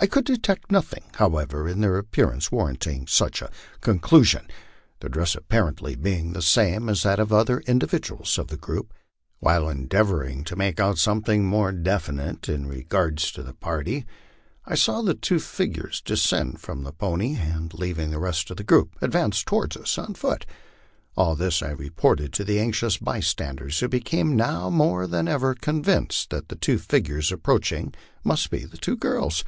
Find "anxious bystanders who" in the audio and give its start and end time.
22.58-23.86